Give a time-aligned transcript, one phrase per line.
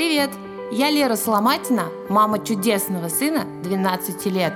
[0.00, 0.30] Привет!
[0.72, 4.54] Я Лера Соломатина, мама чудесного сына 12 лет.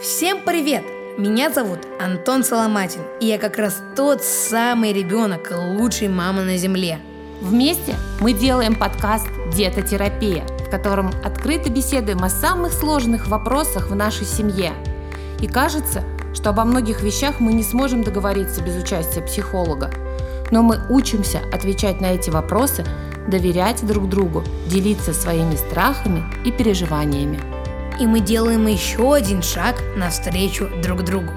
[0.00, 0.84] Всем привет!
[1.18, 7.00] Меня зовут Антон Соломатин, и я как раз тот самый ребенок лучшей мамы на земле.
[7.40, 14.26] Вместе мы делаем подкаст «Детотерапия», в котором открыто беседуем о самых сложных вопросах в нашей
[14.26, 14.74] семье.
[15.40, 16.04] И кажется,
[16.34, 19.90] что обо многих вещах мы не сможем договориться без участия психолога.
[20.52, 22.84] Но мы учимся отвечать на эти вопросы,
[23.28, 27.40] доверять друг другу, делиться своими страхами и переживаниями.
[28.00, 31.32] И мы делаем еще один шаг навстречу друг другу.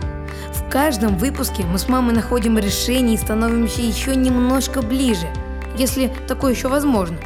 [0.53, 5.27] В каждом выпуске мы с мамой находим решение и становимся еще немножко ближе,
[5.77, 7.17] если такое еще возможно.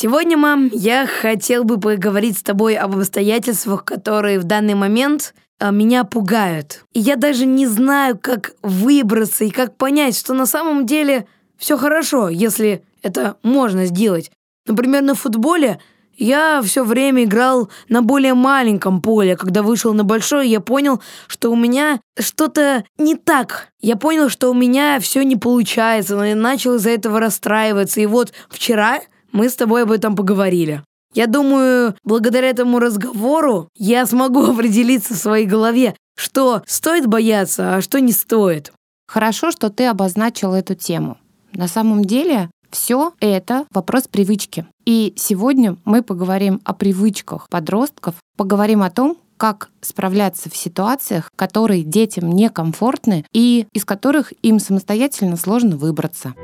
[0.00, 6.04] Сегодня, мам, я хотел бы поговорить с тобой об обстоятельствах, которые в данный момент меня
[6.04, 6.84] пугают.
[6.92, 11.26] И я даже не знаю, как выбраться и как понять, что на самом деле
[11.56, 14.30] все хорошо, если это можно сделать.
[14.66, 15.80] Например, на футболе
[16.16, 19.36] я все время играл на более маленьком поле.
[19.36, 23.68] Когда вышел на большое, я понял, что у меня что-то не так.
[23.80, 28.00] Я понял, что у меня все не получается, и начал из-за этого расстраиваться.
[28.00, 29.00] И вот вчера
[29.30, 30.82] мы с тобой об этом поговорили.
[31.14, 37.80] Я думаю, благодаря этому разговору я смогу определиться в своей голове, что стоит бояться, а
[37.82, 38.72] что не стоит.
[39.06, 41.18] Хорошо, что ты обозначил эту тему.
[41.52, 44.66] На самом деле все это вопрос привычки.
[44.84, 51.84] И сегодня мы поговорим о привычках подростков, поговорим о том, как справляться в ситуациях, которые
[51.84, 56.34] детям некомфортны и из которых им самостоятельно сложно выбраться.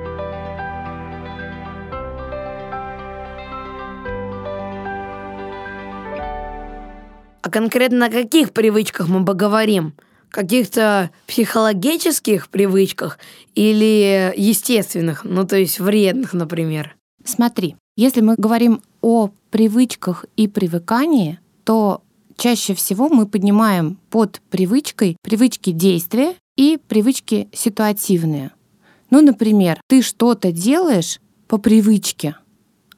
[7.45, 9.93] А конкретно о каких привычках мы поговорим?
[10.31, 13.19] Каких-то психологических привычках
[13.55, 16.97] или естественных, ну то есть вредных, например?
[17.23, 22.01] Смотри, если мы говорим о привычках и привыкании, то
[22.39, 28.53] чаще всего мы поднимаем под привычкой привычки действия и привычки ситуативные.
[29.11, 32.37] Ну, например, ты что-то делаешь по привычке,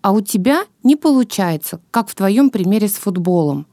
[0.03, 3.67] а у тебя не получается, как в твоем примере с футболом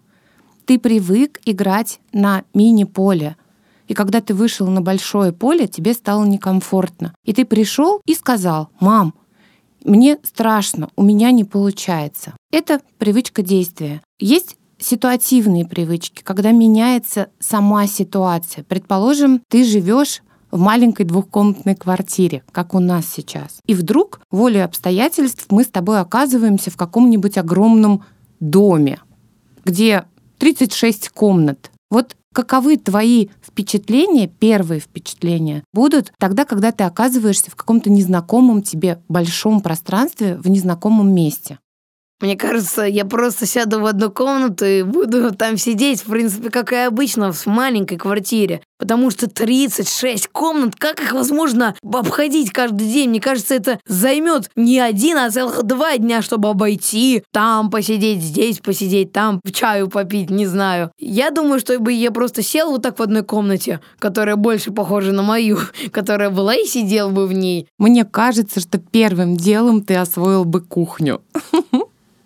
[0.66, 3.36] ты привык играть на мини-поле.
[3.88, 7.14] И когда ты вышел на большое поле, тебе стало некомфортно.
[7.26, 9.14] И ты пришел и сказал, мам,
[9.84, 12.34] мне страшно, у меня не получается.
[12.52, 14.02] Это привычка действия.
[14.20, 18.64] Есть ситуативные привычки, когда меняется сама ситуация.
[18.64, 20.22] Предположим, ты живешь
[20.52, 23.58] в маленькой двухкомнатной квартире, как у нас сейчас.
[23.66, 28.04] И вдруг, волей обстоятельств, мы с тобой оказываемся в каком-нибудь огромном
[28.40, 29.00] доме,
[29.66, 30.06] где
[30.44, 31.72] 36 комнат.
[31.90, 39.00] Вот каковы твои впечатления, первые впечатления, будут тогда, когда ты оказываешься в каком-то незнакомом тебе
[39.08, 41.60] большом пространстве, в незнакомом месте.
[42.24, 46.72] Мне кажется, я просто сяду в одну комнату и буду там сидеть, в принципе, как
[46.72, 48.62] и обычно, в маленькой квартире.
[48.80, 53.10] Потому что 36 комнат, как их возможно обходить каждый день?
[53.10, 58.60] Мне кажется, это займет не один, а целых два дня, чтобы обойти, там посидеть, здесь
[58.60, 60.92] посидеть, там чаю попить, не знаю.
[60.98, 65.12] Я думаю, что бы я просто сел вот так в одной комнате, которая больше похожа
[65.12, 65.60] на мою,
[65.92, 67.68] которая была, и сидел бы в ней.
[67.78, 71.22] Мне кажется, что первым делом ты освоил бы кухню.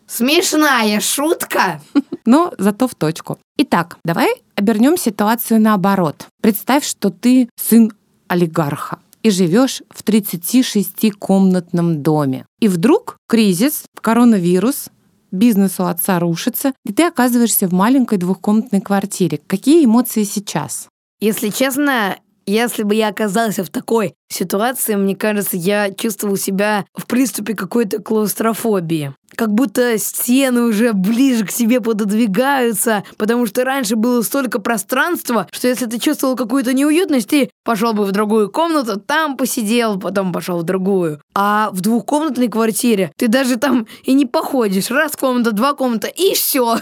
[0.08, 1.82] Смешная шутка.
[2.26, 3.38] Но зато в точку.
[3.58, 6.28] Итак, давай обернем ситуацию наоборот.
[6.42, 7.92] Представь, что ты сын
[8.28, 12.46] олигарха и живешь в 36-комнатном доме.
[12.62, 14.90] И вдруг кризис, коронавирус,
[15.32, 19.42] бизнес у отца рушится, и ты оказываешься в маленькой двухкомнатной квартире.
[19.48, 20.88] Какие эмоции сейчас?
[21.20, 22.18] Если честно,
[22.48, 28.02] если бы я оказался в такой ситуации, мне кажется, я чувствовал себя в приступе какой-то
[28.02, 29.14] клаустрофобии.
[29.36, 35.68] Как будто стены уже ближе к себе пододвигаются, потому что раньше было столько пространства, что
[35.68, 40.60] если ты чувствовал какую-то неуютность, ты пошел бы в другую комнату, там посидел, потом пошел
[40.60, 41.22] в другую.
[41.36, 44.90] А в двухкомнатной квартире ты даже там и не походишь.
[44.90, 46.78] Раз комната, два комната, и все.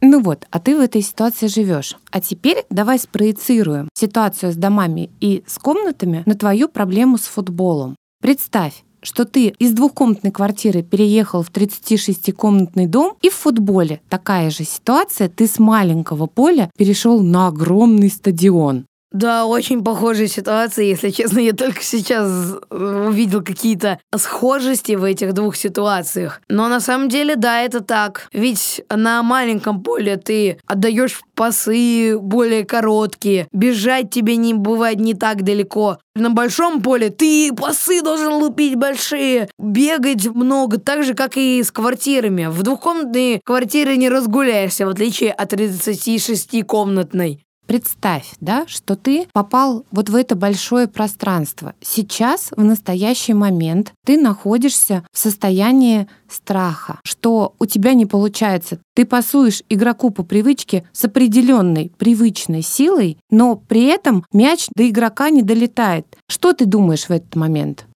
[0.00, 1.96] Ну вот, а ты в этой ситуации живешь.
[2.10, 7.96] А теперь давай спроецируем ситуацию с домами и с комнатами на твою проблему с футболом.
[8.20, 14.64] Представь, что ты из двухкомнатной квартиры переехал в 36-комнатный дом, и в футболе такая же
[14.64, 18.86] ситуация, ты с маленького поля перешел на огромный стадион.
[19.12, 21.38] Да, очень похожая ситуация, если честно.
[21.38, 26.40] Я только сейчас э, увидел какие-то схожести в этих двух ситуациях.
[26.48, 28.28] Но на самом деле, да, это так.
[28.32, 35.42] Ведь на маленьком поле ты отдаешь пасы более короткие, бежать тебе не бывает не так
[35.42, 35.98] далеко.
[36.16, 41.70] На большом поле ты пасы должен лупить большие, бегать много, так же, как и с
[41.70, 42.46] квартирами.
[42.46, 47.45] В двухкомнатной квартире не разгуляешься, в отличие от 36-комнатной.
[47.66, 51.74] Представь, да, что ты попал вот в это большое пространство.
[51.80, 58.78] Сейчас, в настоящий момент, ты находишься в состоянии страха, что у тебя не получается.
[58.94, 65.30] Ты пасуешь игроку по привычке с определенной привычной силой, но при этом мяч до игрока
[65.30, 66.06] не долетает.
[66.28, 67.86] Что ты думаешь в этот момент?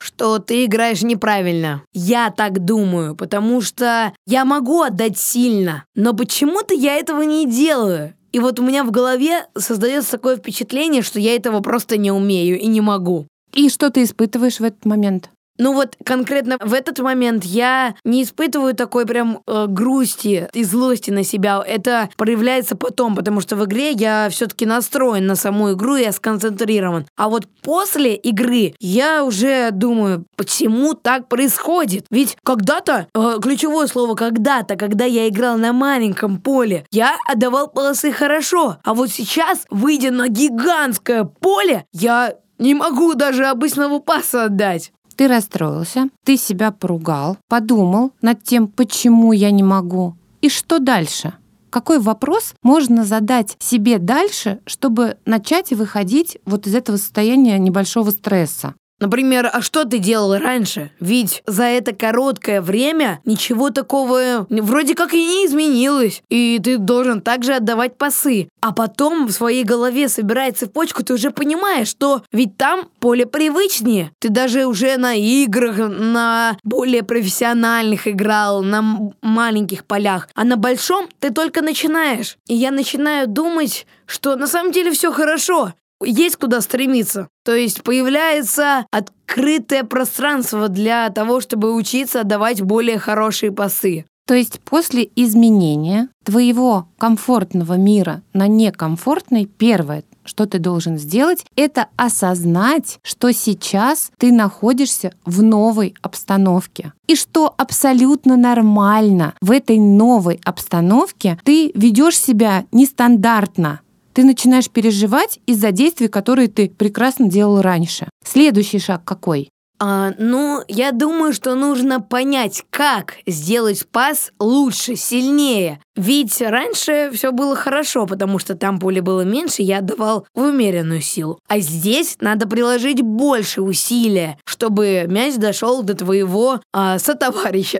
[0.00, 1.82] что ты играешь неправильно.
[1.92, 8.14] Я так думаю, потому что я могу отдать сильно, но почему-то я этого не делаю.
[8.32, 12.58] И вот у меня в голове создается такое впечатление, что я этого просто не умею
[12.58, 13.26] и не могу.
[13.54, 15.30] И что ты испытываешь в этот момент?
[15.58, 21.10] Ну вот конкретно в этот момент я не испытываю такой прям э, грусти и злости
[21.10, 21.62] на себя.
[21.66, 27.06] Это проявляется потом, потому что в игре я все-таки настроен на саму игру, я сконцентрирован.
[27.16, 32.06] А вот после игры я уже думаю, почему так происходит?
[32.10, 38.12] Ведь когда-то, э, ключевое слово когда-то, когда я играл на маленьком поле, я отдавал полосы
[38.12, 38.76] хорошо.
[38.84, 44.92] А вот сейчас, выйдя на гигантское поле, я не могу даже обычного паса отдать.
[45.18, 50.14] Ты расстроился, ты себя поругал, подумал над тем, почему я не могу.
[50.42, 51.34] И что дальше?
[51.70, 58.76] Какой вопрос можно задать себе дальше, чтобы начать выходить вот из этого состояния небольшого стресса?
[59.00, 60.90] Например, а что ты делал раньше?
[60.98, 66.22] Ведь за это короткое время ничего такого вроде как и не изменилось.
[66.28, 68.48] И ты должен также отдавать пасы.
[68.60, 74.10] А потом в своей голове собирая цепочку, ты уже понимаешь, что ведь там поле привычнее.
[74.18, 80.28] Ты даже уже на играх, на более профессиональных играл, на маленьких полях.
[80.34, 82.36] А на большом ты только начинаешь.
[82.48, 85.72] И я начинаю думать, что на самом деле все хорошо
[86.04, 87.28] есть куда стремиться.
[87.44, 94.04] То есть появляется открытое пространство для того, чтобы учиться давать более хорошие пасы.
[94.28, 101.86] То есть после изменения твоего комфортного мира на некомфортный, первое, что ты должен сделать, это
[101.96, 106.92] осознать, что сейчас ты находишься в новой обстановке.
[107.06, 113.80] И что абсолютно нормально в этой новой обстановке ты ведешь себя нестандартно
[114.18, 118.08] ты начинаешь переживать из-за действий, которые ты прекрасно делал раньше.
[118.24, 119.48] Следующий шаг какой?
[119.78, 125.80] А, ну, я думаю, что нужно понять, как сделать пас лучше, сильнее.
[125.94, 131.00] Ведь раньше все было хорошо, потому что там поле было меньше, я давал в умеренную
[131.00, 131.38] силу.
[131.46, 137.78] А здесь надо приложить больше усилия, чтобы мяч дошел до твоего а, сотоварища.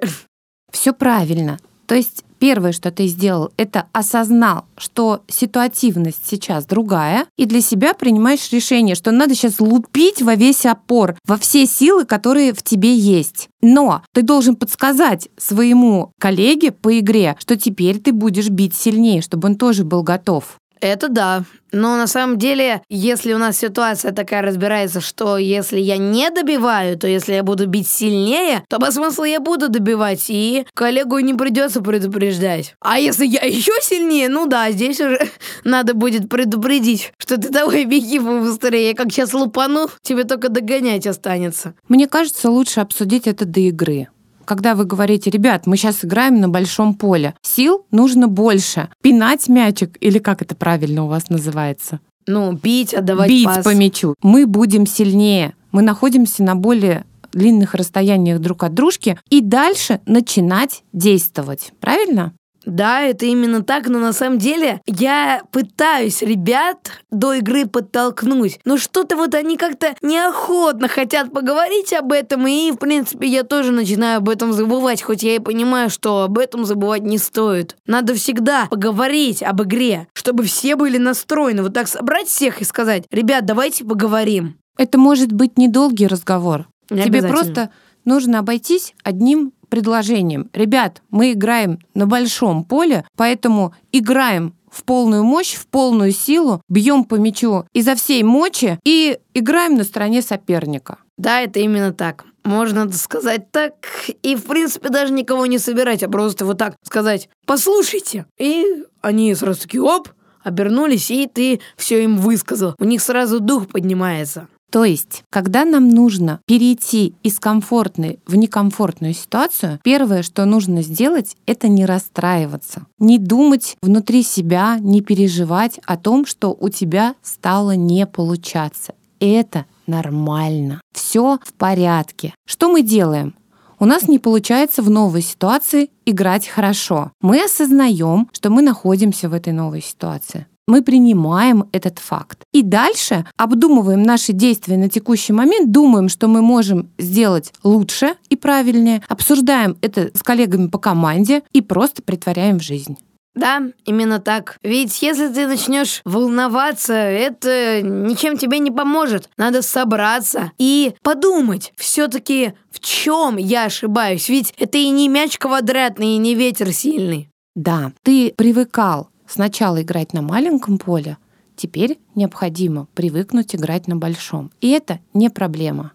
[0.71, 1.59] Все правильно.
[1.89, 7.95] То есть первое, что ты сделал, это осознал, что ситуативность сейчас другая, и для себя
[7.95, 12.95] принимаешь решение, что надо сейчас лупить во весь опор, во все силы, которые в тебе
[12.95, 13.49] есть.
[13.63, 19.49] Но ты должен подсказать своему коллеге по игре, что теперь ты будешь бить сильнее, чтобы
[19.49, 20.59] он тоже был готов.
[20.81, 21.45] Это да.
[21.73, 26.99] Но на самом деле, если у нас ситуация такая разбирается, что если я не добиваю,
[26.99, 31.35] то если я буду бить сильнее, то по смыслу я буду добивать, и коллегу не
[31.35, 32.75] придется предупреждать.
[32.81, 35.29] А если я еще сильнее, ну да, здесь уже
[35.65, 41.75] надо будет предупредить, что ты давай беги побыстрее, как сейчас лупану, тебе только догонять останется.
[41.89, 44.09] Мне кажется, лучше обсудить это до игры
[44.49, 48.89] когда вы говорите, ребят, мы сейчас играем на большом поле, сил нужно больше.
[49.03, 52.01] Пинать мячик, или как это правильно у вас называется?
[52.27, 53.63] Ну, бить, отдавать Бить пас.
[53.63, 54.15] по мячу.
[54.23, 55.55] Мы будем сильнее.
[55.71, 61.73] Мы находимся на более длинных расстояниях друг от дружки и дальше начинать действовать.
[61.79, 62.33] Правильно?
[62.69, 68.61] Да, это именно так, но на самом деле я пытаюсь ребят до игры подтолкнуть.
[68.67, 73.73] Но что-то вот они как-то неохотно хотят поговорить об этом, и, в принципе, я тоже
[73.73, 77.75] начинаю об этом забывать, хоть я и понимаю, что об этом забывать не стоит.
[77.87, 81.63] Надо всегда поговорить об игре, чтобы все были настроены.
[81.63, 84.59] Вот так собрать всех и сказать, ребят, давайте поговорим.
[84.77, 86.69] Это может быть недолгий разговор.
[86.91, 87.71] Не Тебе просто
[88.05, 90.51] нужно обойтись одним предложением.
[90.53, 97.05] Ребят, мы играем на большом поле, поэтому играем в полную мощь, в полную силу, бьем
[97.05, 100.99] по мячу изо всей мочи и играем на стороне соперника.
[101.17, 102.25] Да, это именно так.
[102.45, 103.75] Можно сказать так
[104.23, 108.27] и, в принципе, даже никого не собирать, а просто вот так сказать «послушайте».
[108.39, 108.65] И
[109.03, 110.09] они сразу такие «оп»,
[110.43, 112.75] обернулись, и ты все им высказал.
[112.79, 114.49] У них сразу дух поднимается.
[114.71, 121.37] То есть, когда нам нужно перейти из комфортной в некомфортную ситуацию, первое, что нужно сделать,
[121.47, 127.77] это не расстраиваться, не думать внутри себя, не переживать о том, что у тебя стало
[127.77, 128.95] не получаться.
[129.21, 130.81] Это нормально.
[130.93, 132.35] Все в порядке.
[132.47, 133.35] Что мы делаем?
[133.81, 137.13] У нас не получается в новой ситуации играть хорошо.
[137.21, 142.39] Мы осознаем, что мы находимся в этой новой ситуации мы принимаем этот факт.
[142.53, 148.37] И дальше обдумываем наши действия на текущий момент, думаем, что мы можем сделать лучше и
[148.37, 152.97] правильнее, обсуждаем это с коллегами по команде и просто притворяем в жизнь.
[153.35, 154.59] Да, именно так.
[154.63, 159.31] Ведь если ты начнешь волноваться, это ничем тебе не поможет.
[159.37, 164.29] Надо собраться и подумать, все-таки в чем я ошибаюсь.
[164.29, 167.29] Ведь это и не мяч квадратный, и не ветер сильный.
[167.55, 171.19] Да, ты привыкал сначала играть на маленьком поле,
[171.55, 174.51] теперь необходимо привыкнуть играть на большом.
[174.61, 175.93] И это не проблема.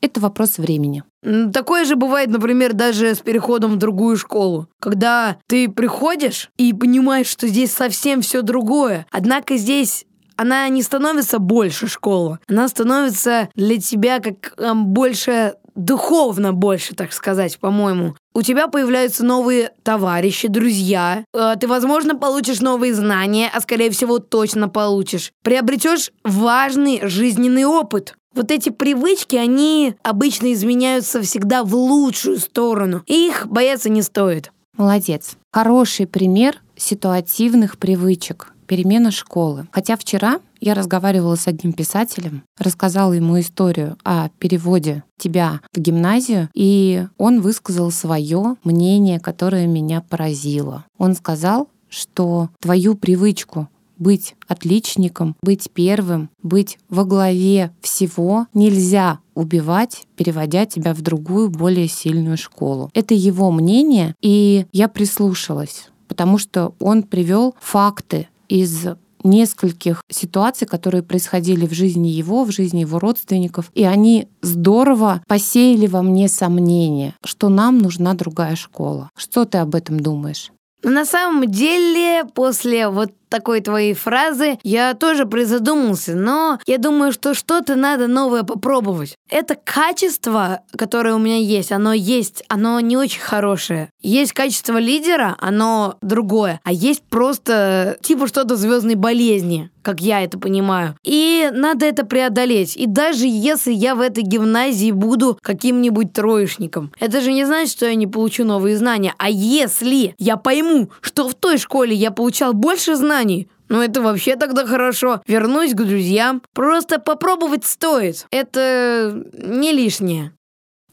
[0.00, 1.04] Это вопрос времени.
[1.52, 4.66] Такое же бывает, например, даже с переходом в другую школу.
[4.80, 9.06] Когда ты приходишь и понимаешь, что здесь совсем все другое.
[9.12, 12.40] Однако здесь она не становится больше школы.
[12.48, 18.14] Она становится для тебя как больше духовно больше, так сказать, по-моему.
[18.34, 21.24] У тебя появляются новые товарищи, друзья.
[21.34, 25.32] Э, ты, возможно, получишь новые знания, а скорее всего точно получишь.
[25.42, 28.14] Приобретешь важный жизненный опыт.
[28.34, 33.02] Вот эти привычки, они обычно изменяются всегда в лучшую сторону.
[33.06, 34.50] Их бояться не стоит.
[34.76, 35.36] Молодец.
[35.52, 39.66] Хороший пример ситуативных привычек перемена школы.
[39.72, 46.48] Хотя вчера я разговаривала с одним писателем, рассказала ему историю о переводе тебя в гимназию,
[46.54, 50.84] и он высказал свое мнение, которое меня поразило.
[50.98, 60.06] Он сказал, что твою привычку быть отличником, быть первым, быть во главе всего нельзя убивать,
[60.16, 62.90] переводя тебя в другую, более сильную школу.
[62.94, 68.86] Это его мнение, и я прислушалась потому что он привел факты, из
[69.24, 75.86] нескольких ситуаций, которые происходили в жизни его, в жизни его родственников, и они здорово посеяли
[75.86, 79.08] во мне сомнение, что нам нужна другая школа.
[79.16, 80.50] Что ты об этом думаешь?
[80.82, 87.32] На самом деле, после вот такой твоей фразы я тоже призадумался, но я думаю, что
[87.32, 89.16] что-то надо новое попробовать.
[89.30, 93.88] Это качество, которое у меня есть, оно есть, оно не очень хорошее.
[94.02, 100.38] Есть качество лидера, оно другое, а есть просто типа что-то звездной болезни как я это
[100.38, 100.96] понимаю.
[101.02, 102.76] И надо это преодолеть.
[102.76, 107.86] И даже если я в этой гимназии буду каким-нибудь троечником, это же не значит, что
[107.86, 109.14] я не получу новые знания.
[109.18, 113.48] А если я пойму, что в той школе я получал больше знаний, знаний.
[113.68, 115.22] Ну это вообще тогда хорошо.
[115.26, 116.42] Вернусь к друзьям.
[116.54, 118.26] Просто попробовать стоит.
[118.30, 120.32] Это не лишнее.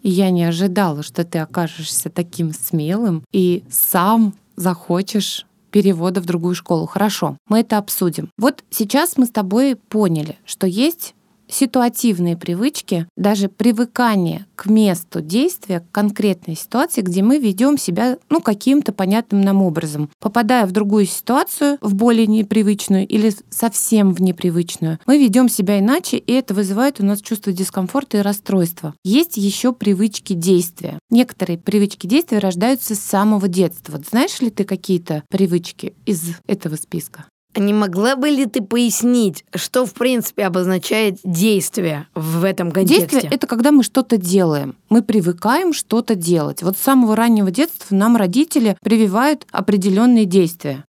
[0.02, 6.86] Я не ожидала, что ты окажешься таким смелым и сам захочешь перевода в другую школу.
[6.86, 8.30] Хорошо, мы это обсудим.
[8.38, 11.16] Вот сейчас мы с тобой поняли, что есть
[11.50, 18.42] ситуативные привычки, даже привыкание к месту действия, к конкретной ситуации, где мы ведем себя ну,
[18.42, 20.10] каким-то понятным нам образом.
[20.20, 26.18] Попадая в другую ситуацию, в более непривычную или совсем в непривычную, мы ведем себя иначе,
[26.18, 28.94] и это вызывает у нас чувство дискомфорта и расстройства.
[29.04, 31.00] Есть еще привычки действия.
[31.10, 34.00] Некоторые привычки действия рождаются с самого детства.
[34.10, 37.26] Знаешь ли ты какие-то привычки из этого списка?
[37.60, 43.08] Не могла бы ли ты пояснить, что в принципе обозначает действие в этом контексте?
[43.10, 44.76] Действие— это когда мы что-то делаем.
[44.90, 46.64] Мы привыкаем что-то делать.
[46.64, 50.86] Вот с самого раннего детства нам родители прививают определенные действия.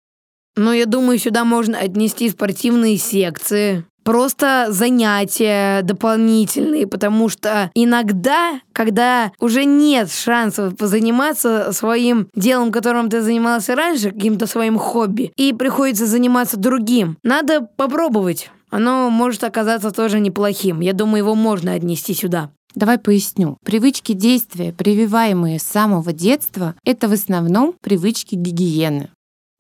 [0.57, 9.33] Но я думаю, сюда можно отнести спортивные секции, просто занятия дополнительные, потому что иногда, когда
[9.39, 16.05] уже нет шансов позаниматься своим делом, которым ты занимался раньше, каким-то своим хобби, и приходится
[16.05, 18.51] заниматься другим, надо попробовать.
[18.69, 20.81] Оно может оказаться тоже неплохим.
[20.81, 22.51] Я думаю, его можно отнести сюда.
[22.75, 23.57] Давай поясню.
[23.63, 29.09] Привычки действия, прививаемые с самого детства, это в основном привычки гигиены.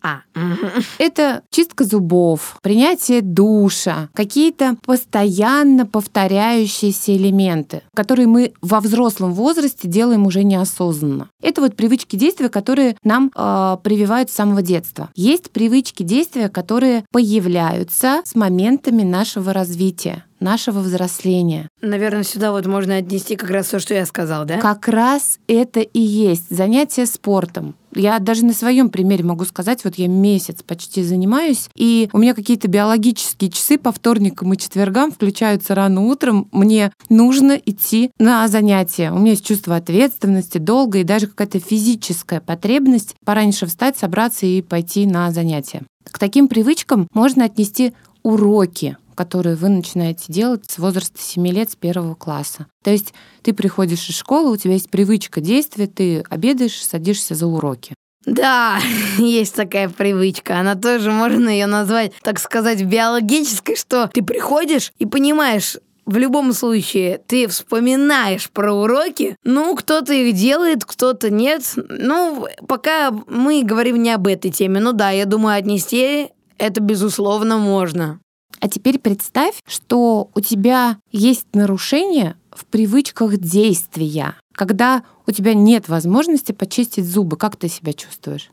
[0.05, 0.21] А.
[0.99, 10.27] Это чистка зубов, принятие душа, какие-то постоянно повторяющиеся элементы, которые мы во взрослом возрасте делаем
[10.27, 11.29] уже неосознанно.
[11.41, 15.09] Это вот привычки действия, которые нам э, прививают с самого детства.
[15.15, 20.25] Есть привычки действия, которые появляются с моментами нашего развития.
[20.39, 21.67] Нашего взросления.
[21.81, 24.57] Наверное, сюда вот можно отнести как раз то, что я сказал, да?
[24.57, 27.75] Как раз это и есть занятие спортом.
[27.95, 32.33] Я даже на своем примере могу сказать, вот я месяц почти занимаюсь, и у меня
[32.33, 36.49] какие-то биологические часы по вторникам и четвергам включаются рано утром.
[36.51, 39.11] Мне нужно идти на занятия.
[39.11, 44.61] У меня есть чувство ответственности, долга и даже какая-то физическая потребность пораньше встать, собраться и
[44.61, 45.83] пойти на занятия.
[46.03, 51.75] К таким привычкам можно отнести уроки, которые вы начинаете делать с возраста 7 лет, с
[51.75, 52.67] первого класса.
[52.83, 57.47] То есть ты приходишь из школы, у тебя есть привычка действия, ты обедаешь, садишься за
[57.47, 57.95] уроки.
[58.25, 58.79] Да,
[59.17, 60.59] есть такая привычка.
[60.59, 66.53] Она тоже можно ее назвать, так сказать, биологической, что ты приходишь и понимаешь, в любом
[66.53, 71.63] случае, ты вспоминаешь про уроки, ну, кто-то их делает, кто-то нет.
[71.75, 74.79] Ну, пока мы говорим не об этой теме.
[74.79, 78.19] Ну да, я думаю, отнести это, безусловно, можно.
[78.59, 85.89] А теперь представь, что у тебя есть нарушение в привычках действия, когда у тебя нет
[85.89, 87.37] возможности почистить зубы.
[87.37, 88.51] Как ты себя чувствуешь?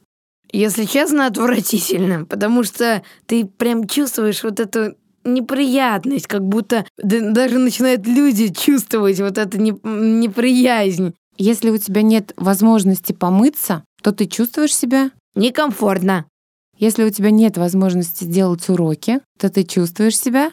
[0.50, 8.06] Если честно, отвратительно, потому что ты прям чувствуешь вот эту неприятность, как будто даже начинают
[8.06, 11.14] люди чувствовать вот эту неприязнь.
[11.38, 16.26] Если у тебя нет возможности помыться, то ты чувствуешь себя некомфортно.
[16.82, 20.50] Если у тебя нет возможности сделать уроки, то ты чувствуешь себя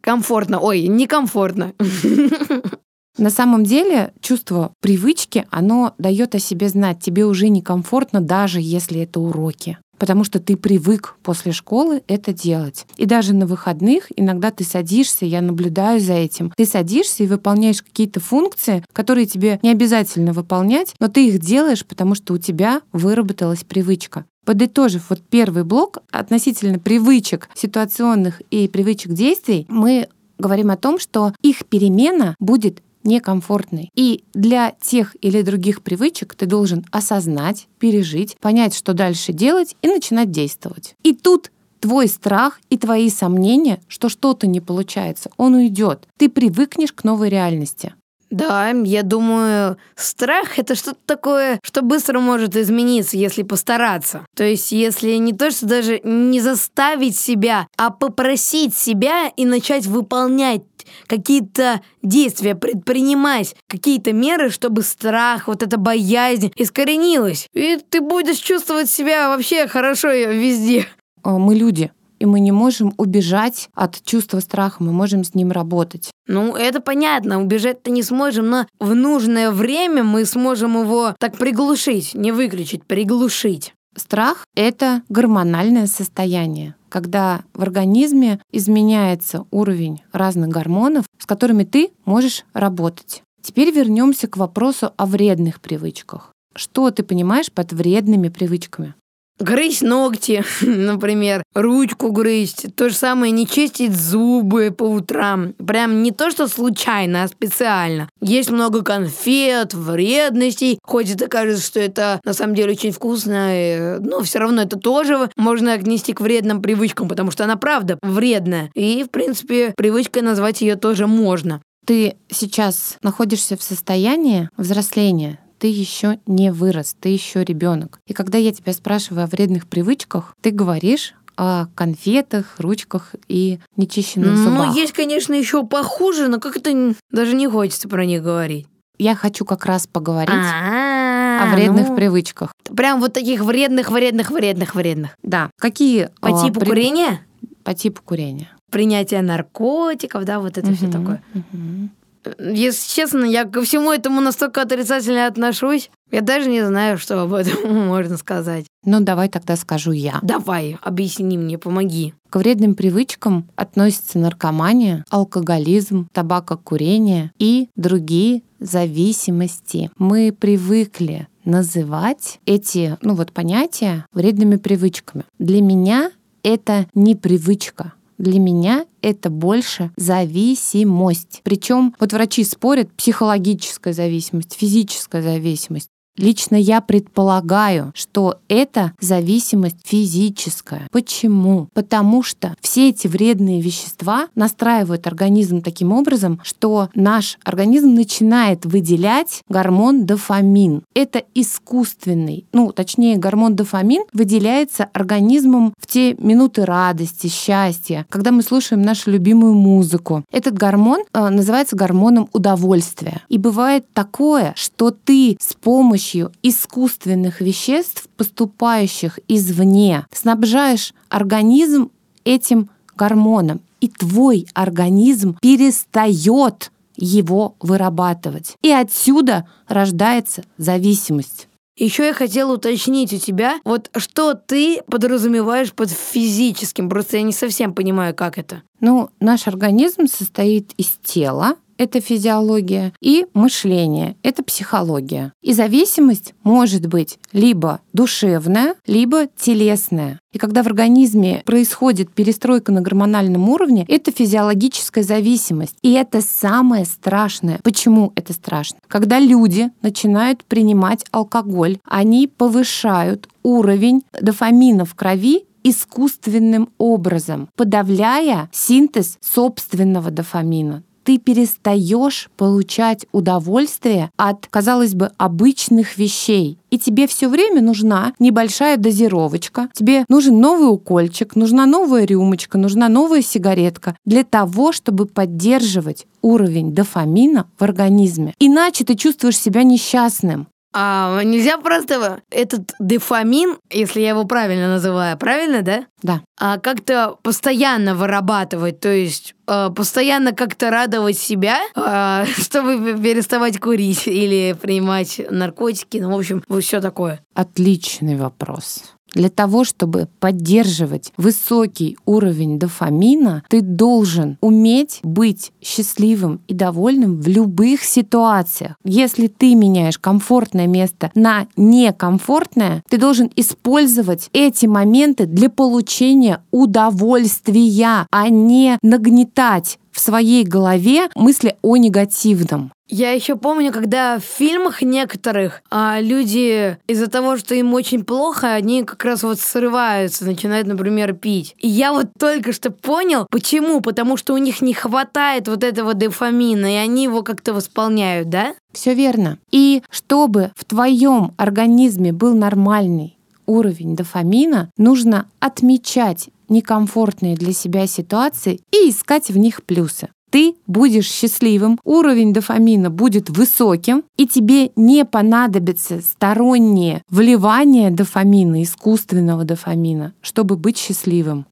[0.00, 0.58] комфортно.
[0.58, 1.72] Ой, некомфортно.
[3.16, 6.98] На самом деле чувство привычки, оно дает о себе знать.
[6.98, 12.86] Тебе уже некомфортно, даже если это уроки потому что ты привык после школы это делать.
[12.96, 17.82] И даже на выходных иногда ты садишься, я наблюдаю за этим, ты садишься и выполняешь
[17.82, 22.82] какие-то функции, которые тебе не обязательно выполнять, но ты их делаешь, потому что у тебя
[22.92, 24.24] выработалась привычка.
[24.44, 31.34] Подытожив вот первый блок относительно привычек ситуационных и привычек действий, мы говорим о том, что
[31.42, 33.90] их перемена будет некомфортной.
[33.94, 39.88] И для тех или других привычек ты должен осознать, пережить, понять, что дальше делать и
[39.88, 40.94] начинать действовать.
[41.02, 41.50] И тут
[41.80, 46.06] твой страх и твои сомнения, что что-то не получается, он уйдет.
[46.16, 47.94] Ты привыкнешь к новой реальности.
[48.30, 54.26] Да, я думаю, страх это что-то такое, что быстро может измениться, если постараться.
[54.36, 59.86] То есть, если не то, что даже не заставить себя, а попросить себя и начать
[59.86, 60.62] выполнять
[61.06, 67.48] какие-то действия, предпринимать какие-то меры, чтобы страх, вот эта боязнь искоренилась.
[67.54, 70.86] И ты будешь чувствовать себя вообще хорошо везде.
[71.22, 75.50] А, мы люди, и мы не можем убежать от чувства страха, мы можем с ним
[75.52, 76.10] работать.
[76.28, 82.14] Ну, это понятно, убежать-то не сможем, но в нужное время мы сможем его так приглушить,
[82.14, 83.72] не выключить, приглушить.
[83.96, 92.44] Страх— это гормональное состояние, когда в организме изменяется уровень разных гормонов, с которыми ты можешь
[92.52, 93.22] работать.
[93.42, 96.32] Теперь вернемся к вопросу о вредных привычках.
[96.54, 98.94] Что ты понимаешь под вредными привычками?
[99.38, 102.74] Грызть ногти, например, ручку грызть.
[102.74, 105.52] То же самое не чистить зубы по утрам.
[105.54, 108.08] Прям не то, что случайно, а специально.
[108.20, 110.78] Есть много конфет, вредностей.
[110.82, 115.30] Хоть это кажется, что это на самом деле очень вкусно, но все равно это тоже
[115.36, 118.70] можно отнести к вредным привычкам, потому что она правда вредная.
[118.74, 121.62] И, в принципе, привычкой назвать ее тоже можно.
[121.86, 128.00] Ты сейчас находишься в состоянии взросления, ты еще не вырос, ты еще ребенок.
[128.06, 134.32] И когда я тебя спрашиваю о вредных привычках, ты говоришь о конфетах, ручках и нечищенных
[134.32, 134.66] ну, зубах.
[134.68, 138.66] Ну, есть, конечно, еще похуже, но как это даже не хочется про них говорить.
[138.98, 142.52] Я хочу как раз поговорить А-а-а, о вредных ну, привычках.
[142.64, 145.10] Прям вот таких вредных, вредных, вредных, вредных.
[145.22, 145.50] Да.
[145.60, 146.10] Какие?
[146.20, 146.68] По а, типу при...
[146.68, 147.20] курения?
[147.62, 148.50] По типу курения.
[148.72, 151.22] Принятие наркотиков, да, вот это угу, все такое.
[151.34, 151.90] Угу.
[152.38, 155.90] Если честно, я ко всему этому настолько отрицательно отношусь.
[156.10, 158.66] Я даже не знаю, что об этом можно сказать.
[158.84, 160.18] Ну, давай тогда скажу я.
[160.22, 162.14] Давай, объясни мне, помоги.
[162.30, 169.90] К вредным привычкам относятся наркомания, алкоголизм, табакокурение и другие зависимости.
[169.98, 175.24] Мы привыкли называть эти, ну вот понятия вредными привычками.
[175.38, 176.10] Для меня
[176.42, 181.40] это не привычка, для меня это больше зависимость.
[181.44, 185.90] Причем вот врачи спорят, психологическая зависимость, физическая зависимость.
[186.18, 190.88] Лично я предполагаю, что это зависимость физическая.
[190.90, 191.68] Почему?
[191.72, 199.42] Потому что все эти вредные вещества настраивают организм таким образом, что наш организм начинает выделять
[199.48, 200.82] гормон дофамин.
[200.94, 208.42] Это искусственный, ну, точнее, гормон дофамин выделяется организмом в те минуты радости, счастья, когда мы
[208.42, 210.24] слушаем нашу любимую музыку.
[210.32, 213.22] Этот гормон э, называется гормоном удовольствия.
[213.28, 216.07] И бывает такое, что ты с помощью
[216.42, 221.90] искусственных веществ, поступающих извне, снабжаешь организм
[222.24, 228.56] этим гормоном, и твой организм перестает его вырабатывать.
[228.62, 231.48] И отсюда рождается зависимость.
[231.76, 237.32] Еще я хотела уточнить у тебя, вот что ты подразумеваешь под физическим, просто я не
[237.32, 238.62] совсем понимаю, как это.
[238.80, 245.32] Ну, наш организм состоит из тела, это физиология, и мышление— это психология.
[245.40, 250.20] И зависимость может быть либо душевная, либо телесная.
[250.32, 255.76] И когда в организме происходит перестройка на гормональном уровне, это физиологическая зависимость.
[255.82, 257.60] И это самое страшное.
[257.62, 258.78] Почему это страшно?
[258.88, 269.18] Когда люди начинают принимать алкоголь, они повышают уровень дофамина в крови искусственным образом, подавляя синтез
[269.20, 276.58] собственного дофамина ты перестаешь получать удовольствие от, казалось бы, обычных вещей.
[276.68, 282.90] И тебе все время нужна небольшая дозировочка, тебе нужен новый укольчик, нужна новая рюмочка, нужна
[282.90, 288.34] новая сигаретка для того, чтобы поддерживать уровень дофамина в организме.
[288.38, 290.48] Иначе ты чувствуешь себя несчастным.
[290.72, 295.86] А нельзя просто этот дофамин, если я его правильно называю, правильно, да?
[296.02, 296.22] Да.
[296.38, 304.06] А как-то постоянно вырабатывать, то есть э, постоянно как-то радовать себя, э, чтобы переставать курить
[304.06, 307.20] или принимать наркотики, ну, в общем, вот все такое.
[307.34, 308.97] Отличный вопрос.
[309.18, 317.26] Для того, чтобы поддерживать высокий уровень дофамина, ты должен уметь быть счастливым и довольным в
[317.26, 318.76] любых ситуациях.
[318.84, 328.06] Если ты меняешь комфортное место на некомфортное, ты должен использовать эти моменты для получения удовольствия,
[328.12, 332.72] а не нагнетать в своей голове мысли о негативном.
[332.86, 338.54] Я еще помню, когда в фильмах некоторых а, люди из-за того, что им очень плохо,
[338.54, 341.56] они как раз вот срываются, начинают, например, пить.
[341.58, 343.80] И я вот только что понял, почему.
[343.80, 348.54] Потому что у них не хватает вот этого дофамина, и они его как-то восполняют, да?
[348.72, 349.38] Все верно.
[349.50, 358.60] И чтобы в твоем организме был нормальный уровень дофамина, нужно отмечать некомфортные для себя ситуации
[358.72, 365.04] и искать в них плюсы ты будешь счастливым, уровень дофамина будет высоким, и тебе не
[365.04, 371.46] понадобится стороннее вливание дофамина, искусственного дофамина, чтобы быть счастливым.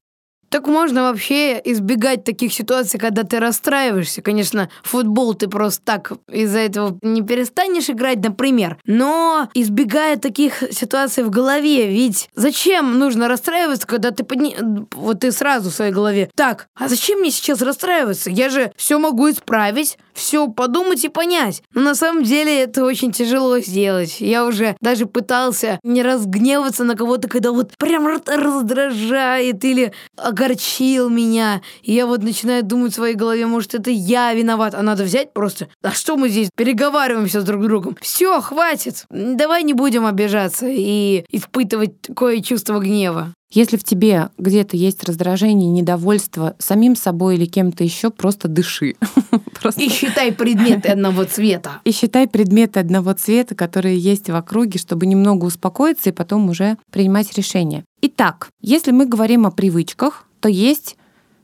[0.49, 4.21] Так можно вообще избегать таких ситуаций, когда ты расстраиваешься.
[4.21, 8.77] Конечно, футбол ты просто так из-за этого не перестанешь играть, например.
[8.85, 14.55] Но избегая таких ситуаций в голове, ведь зачем нужно расстраиваться, когда ты подни...
[14.93, 16.29] вот ты сразу в своей голове.
[16.35, 18.29] Так, а зачем мне сейчас расстраиваться?
[18.29, 21.61] Я же все могу исправить, все подумать и понять.
[21.73, 24.19] Но на самом деле это очень тяжело сделать.
[24.19, 31.61] Я уже даже пытался не разгневаться на кого-то, когда вот прям раздражает или огорчил меня.
[31.83, 35.33] И я вот начинаю думать в своей голове, может, это я виноват, а надо взять
[35.33, 35.69] просто.
[35.83, 37.95] А что мы здесь переговариваемся с друг другом?
[38.01, 39.05] Все, хватит.
[39.09, 43.33] Давай не будем обижаться и испытывать такое чувство гнева.
[43.49, 48.95] Если в тебе где-то есть раздражение, недовольство самим собой или кем-то еще, просто дыши.
[49.61, 49.81] Просто...
[49.81, 51.81] И считай предметы одного цвета.
[51.83, 56.77] И считай предметы одного цвета, которые есть в округе, чтобы немного успокоиться и потом уже
[56.91, 57.83] принимать решения.
[58.01, 60.95] Итак, если мы говорим о привычках, то есть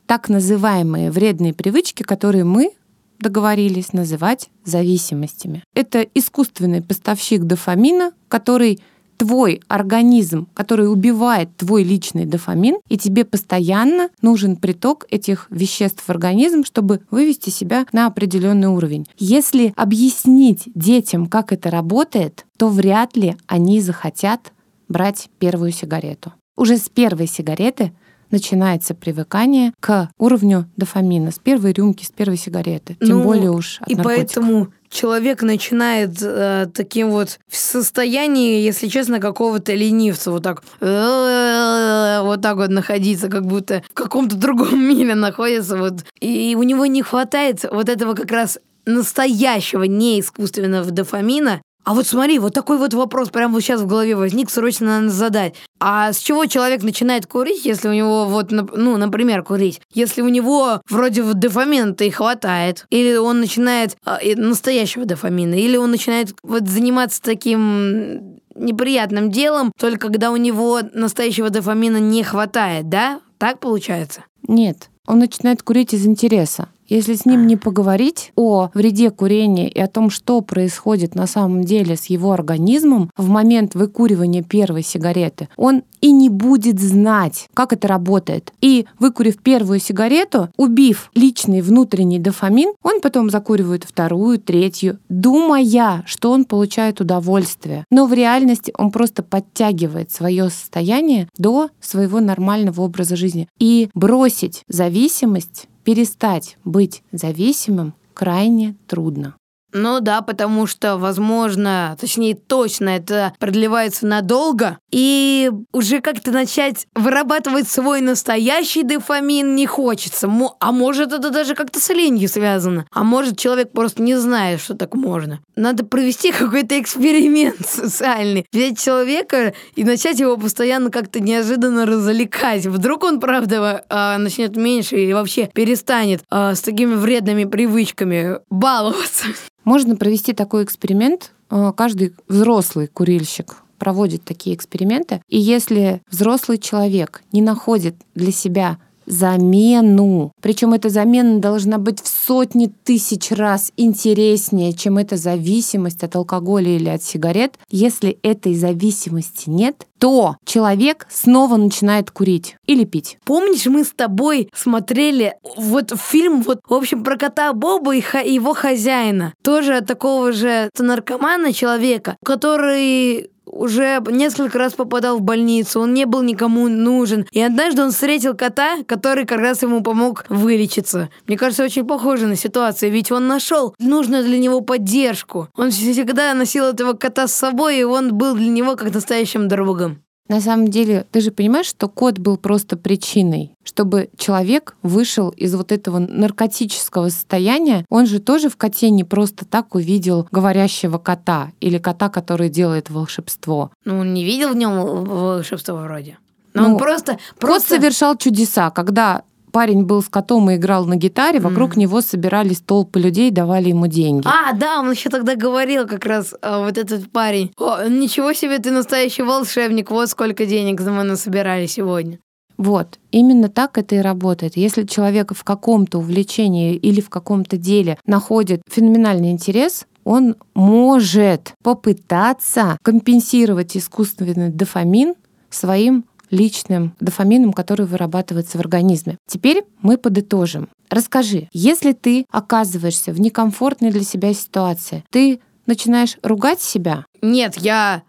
[0.06, 2.72] так называемые вредные привычки, которые мы
[3.20, 5.64] договорились называть зависимостями.
[5.74, 8.82] Это искусственный поставщик дофамина, который
[9.18, 16.10] твой организм, который убивает твой личный дофамин, и тебе постоянно нужен приток этих веществ в
[16.10, 19.08] организм, чтобы вывести себя на определенный уровень.
[19.18, 24.54] Если объяснить детям, как это работает, то вряд ли они захотят
[24.88, 26.34] брать первую сигарету.
[26.56, 27.94] Уже с первой сигареты
[28.34, 32.98] начинается привыкание к уровню дофамина с первой рюмки, с первой сигареты.
[33.00, 38.88] Тем ну, более уж от И поэтому человек начинает э, таким вот в состоянии, если
[38.88, 45.16] честно, какого-то ленивца, вот так, вот так вот находиться, как будто в каком-то другом мире
[45.16, 46.06] находится, вот.
[46.20, 52.08] И у него не хватает вот этого как раз настоящего, не искусственного дофамина, А вот
[52.08, 55.56] смотри, вот такой вот вопрос прямо вот сейчас в голове возник, срочно надо задать.
[55.80, 59.82] А с чего человек начинает курить, если у него вот, ну, например, курить?
[59.94, 65.92] Если у него вроде дофамина-то и хватает, или он начинает а, настоящего дофамина, или он
[65.92, 73.20] начинает вот заниматься таким неприятным делом, только когда у него настоящего дофамина не хватает, да?
[73.38, 74.24] Так получается?
[74.48, 74.90] Нет.
[75.06, 76.70] Он начинает курить из интереса.
[76.94, 81.64] Если с ним не поговорить о вреде курения и о том, что происходит на самом
[81.64, 87.74] деле с его организмом в момент выкуривания первой сигареты, он и не будет знать, как
[87.74, 88.54] это работает.
[88.62, 96.30] И выкурив первую сигарету, убив личный внутренний дофамин, он потом закуривает вторую, третью, думая, что
[96.30, 97.86] он получает удовольствие.
[97.90, 103.50] Но в реальности он просто подтягивает свое состояние до своего нормального образа жизни.
[103.58, 109.36] И бросить зависимость перестать быть зависимым крайне трудно.
[109.74, 117.68] Ну да, потому что, возможно, точнее точно, это продлевается надолго, и уже как-то начать вырабатывать
[117.68, 120.30] свой настоящий дофамин не хочется.
[120.60, 122.86] А может, это даже как-то с ленью связано.
[122.92, 125.40] А может, человек просто не знает, что так можно.
[125.56, 128.46] Надо провести какой-то эксперимент социальный.
[128.54, 132.68] Взять человека и начать его постоянно как-то неожиданно развлекать.
[132.68, 139.26] Вдруг он, правда, а, начнет меньше или вообще перестанет а, с такими вредными привычками баловаться.
[139.64, 141.32] Можно провести такой эксперимент.
[141.50, 145.22] Э, каждый взрослый курильщик проводит такие эксперименты.
[145.28, 150.32] И если взрослый человек не находит для себя замену.
[150.42, 156.70] Причем эта замена должна быть в сотни тысяч раз интереснее, чем эта зависимость от алкоголя
[156.70, 157.56] или от сигарет.
[157.70, 163.18] Если этой зависимости нет, то человек снова начинает курить или пить.
[163.24, 168.54] Помнишь, мы с тобой смотрели вот фильм, вот, в общем, про кота Боба и его
[168.54, 169.34] хозяина.
[169.44, 176.22] Тоже такого же наркомана человека, который уже несколько раз попадал в больницу, он не был
[176.22, 177.26] никому нужен.
[177.32, 181.10] И однажды он встретил кота, который как раз ему помог вылечиться.
[181.28, 185.50] Мне кажется, очень похоже на ситуацию, ведь он нашел нужную для него поддержку.
[185.56, 190.04] Он всегда носил этого кота с собой, и он был для него как настоящим другом.
[190.30, 195.54] На самом деле, ты же понимаешь, что кот был просто причиной, чтобы человек вышел из
[195.54, 197.86] вот этого наркотического состояния.
[197.90, 202.90] Он же тоже в коте не просто так увидел говорящего кота или кота, который делает
[202.90, 203.72] волшебство.
[203.84, 206.18] Ну, он не видел в нем волшебство вроде.
[206.54, 207.70] Но ну, он просто, просто...
[207.72, 211.80] Кот совершал чудеса, когда парень был с котом и играл на гитаре, вокруг mm.
[211.80, 214.28] него собирались толпы людей, давали ему деньги.
[214.28, 217.52] А, да, он еще тогда говорил как раз а, вот этот парень.
[217.58, 222.20] О, ничего себе, ты настоящий волшебник, вот сколько денег мы насобирали сегодня.
[222.58, 224.58] Вот, именно так это и работает.
[224.58, 232.78] Если человек в каком-то увлечении или в каком-то деле находит феноменальный интерес, он может попытаться
[232.82, 235.16] компенсировать искусственный дофамин
[235.50, 239.18] своим личным дофамином, который вырабатывается в организме.
[239.28, 240.68] Теперь мы подытожим.
[240.90, 247.06] Расскажи, если ты оказываешься в некомфортной для себя ситуации, ты начинаешь ругать себя?
[247.22, 248.04] Нет, я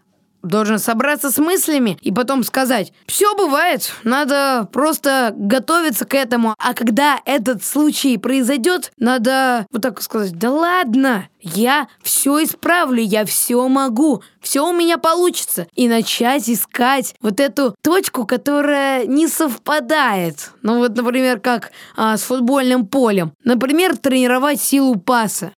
[0.45, 6.55] должен собраться с мыслями и потом сказать, все бывает, надо просто готовиться к этому.
[6.57, 13.23] А когда этот случай произойдет, надо вот так сказать, да ладно, я все исправлю, я
[13.25, 15.67] все могу, все у меня получится.
[15.75, 20.51] И начать искать вот эту точку, которая не совпадает.
[20.63, 23.33] Ну вот, например, как а, с футбольным полем.
[23.43, 25.53] Например, тренировать силу паса.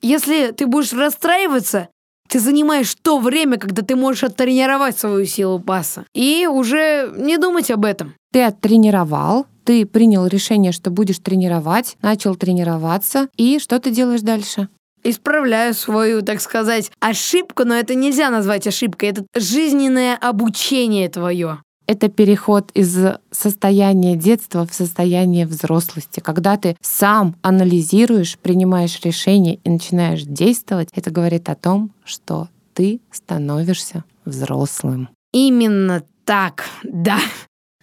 [0.00, 1.88] Если ты будешь расстраиваться,
[2.28, 6.04] ты занимаешь то время, когда ты можешь оттренировать свою силу паса.
[6.14, 8.14] И уже не думать об этом.
[8.32, 14.68] Ты оттренировал, ты принял решение, что будешь тренировать, начал тренироваться, и что ты делаешь дальше?
[15.04, 22.08] Исправляю свою, так сказать, ошибку, но это нельзя назвать ошибкой, это жизненное обучение твое это
[22.08, 22.96] переход из
[23.30, 26.20] состояния детства в состояние взрослости.
[26.20, 33.00] Когда ты сам анализируешь, принимаешь решения и начинаешь действовать, это говорит о том, что ты
[33.10, 35.08] становишься взрослым.
[35.32, 37.18] Именно так, да.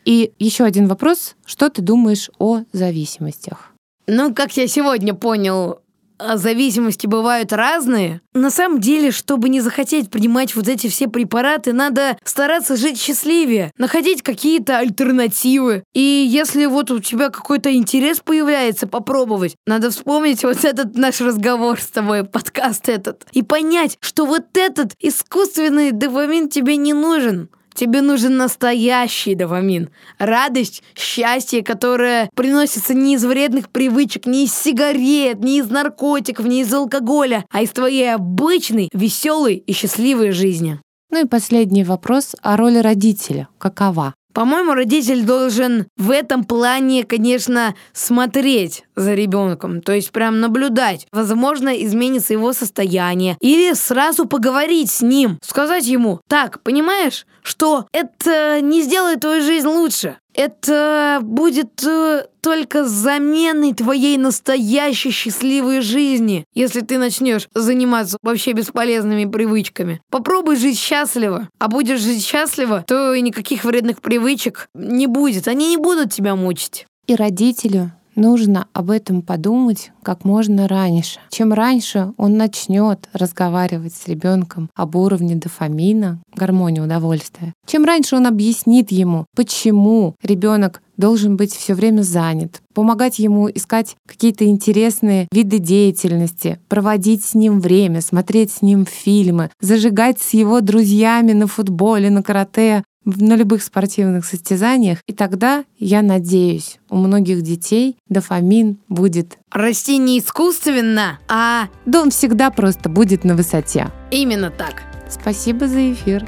[0.06, 1.36] И еще один вопрос.
[1.44, 3.72] Что ты думаешь о зависимостях?
[4.06, 5.80] Ну, как я сегодня понял,
[6.19, 8.21] зависимости бывают разные.
[8.34, 13.71] На самом деле, чтобы не захотеть принимать вот эти все препараты, надо стараться жить счастливее,
[13.78, 15.84] находить какие-то альтернативы.
[15.93, 21.80] И если вот у тебя какой-то интерес появляется, попробовать, надо вспомнить вот этот наш разговор
[21.80, 27.49] с тобой, подкаст этот, и понять, что вот этот искусственный дофамин тебе не нужен.
[27.76, 29.90] Тебе нужен настоящий дофамин.
[30.18, 36.62] Радость, счастье, которое приносится не из вредных привычек, не из сигарет, не из наркотиков, не
[36.62, 40.80] из алкоголя, а из твоей обычной, веселой и счастливой жизни.
[41.12, 43.50] Ну и последний вопрос о роли родителя.
[43.58, 44.16] Какова?
[44.36, 51.08] По-моему, родитель должен в этом плане, конечно, смотреть за ребенком, то есть прям наблюдать.
[51.13, 53.38] Возможно, изменится его состояние.
[53.39, 59.67] Или сразу поговорить с ним, сказать ему, так, понимаешь, что это не сделает твою жизнь
[59.67, 60.17] лучше.
[60.36, 69.26] Это будет э, только заменой твоей настоящей счастливой жизни, если ты начнешь заниматься вообще бесполезными
[69.26, 70.02] привычками.
[70.12, 75.48] Попробуй жить счастливо, а будешь жить счастливо, то и никаких вредных привычек не будет.
[75.48, 76.86] Они не будут тебя мучить.
[77.08, 81.19] И родителю нужно об этом подумать как можно раньше.
[81.30, 88.28] Чем раньше он начнет разговаривать с ребенком об уровне дофамина, гормоне удовольствия, чем раньше он
[88.28, 95.60] объяснит ему, почему ребенок должен быть все время занят, помогать ему искать какие-то интересные виды
[95.60, 102.10] деятельности, проводить с ним время, смотреть с ним фильмы, зажигать с его друзьями на футболе,
[102.10, 105.00] на карате, на любых спортивных состязаниях.
[105.08, 111.70] И тогда, я надеюсь, у многих детей дофамин будет расти не искусственно, а...
[111.86, 113.91] Да он всегда просто будет на высоте.
[114.12, 114.82] Именно так.
[115.10, 116.26] Спасибо за эфир.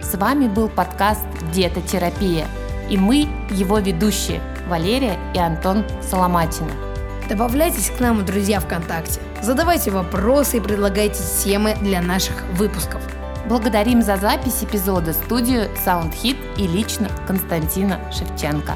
[0.00, 2.46] С вами был подкаст «Диетотерапия»
[2.90, 6.72] и мы, его ведущие, Валерия и Антон Соломатина.
[7.28, 9.20] Добавляйтесь к нам, друзья, ВКонтакте.
[9.42, 13.02] Задавайте вопросы и предлагайте темы для наших выпусков.
[13.46, 18.74] Благодарим за запись эпизода студию SoundHit и лично Константина Шевченко.